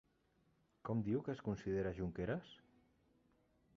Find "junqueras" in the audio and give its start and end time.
1.99-2.59